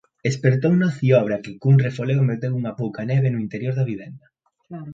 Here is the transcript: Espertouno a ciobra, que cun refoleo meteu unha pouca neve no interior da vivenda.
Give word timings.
Espertouno 0.31 0.85
a 0.89 0.91
ciobra, 0.99 1.41
que 1.43 1.51
cun 1.61 1.75
refoleo 1.87 2.23
meteu 2.29 2.53
unha 2.59 2.73
pouca 2.81 3.01
neve 3.11 3.27
no 3.31 3.41
interior 3.45 3.73
da 3.75 3.87
vivenda. 3.91 4.25